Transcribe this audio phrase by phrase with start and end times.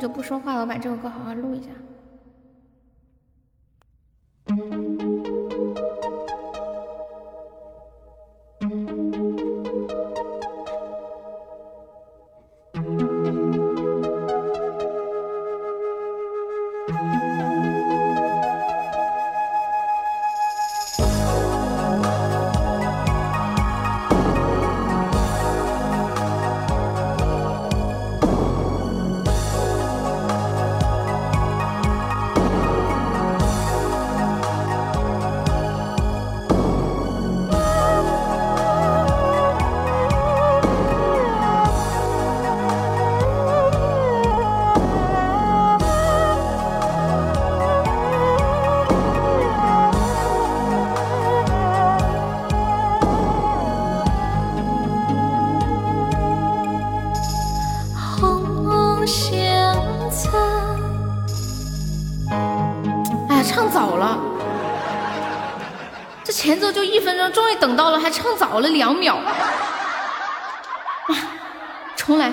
[0.00, 1.68] 就不说话了，我把这首歌好好录一下。
[63.80, 64.18] 早了，
[66.22, 69.16] 这前奏就一分钟，终于等到了，还唱早了两秒。
[69.16, 69.32] 啊，
[71.96, 72.30] 重来。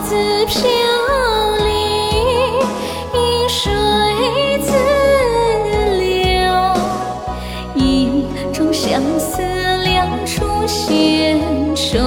[0.00, 0.14] 自
[0.46, 0.68] 飘
[1.58, 1.68] 零，
[3.48, 3.72] 水
[4.62, 4.70] 自
[5.98, 6.04] 流。
[7.74, 9.42] 一种相思，
[9.84, 11.40] 两处闲
[11.74, 11.98] 愁。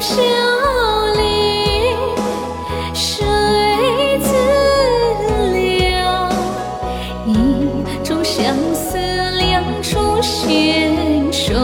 [0.00, 0.22] 秀
[1.18, 1.94] 丽
[2.94, 3.22] 水
[4.22, 4.32] 自
[5.52, 5.60] 流
[7.26, 11.54] 一种相思两处闲愁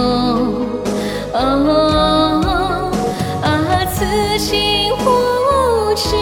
[1.32, 1.96] 啊
[3.94, 6.14] 此情无计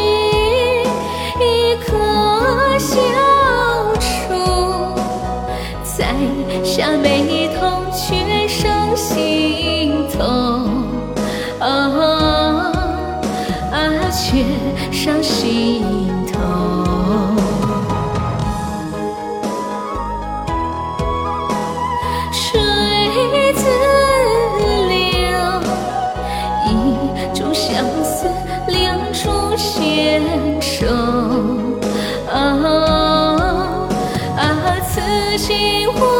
[1.85, 2.95] 可消
[3.99, 4.95] 除
[5.83, 6.15] 在
[6.63, 7.44] 下眉
[29.57, 30.21] 携
[30.61, 30.87] 手。
[32.31, 33.85] 啊，
[34.91, 36.14] 此心无。